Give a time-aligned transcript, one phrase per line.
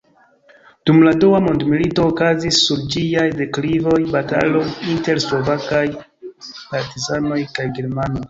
[0.89, 4.63] Dum la Dua mondmilito okazis sur ĝiaj deklivoj bataloj
[4.95, 5.85] inter slovakaj
[6.73, 8.17] partizanoj kaj germanoj.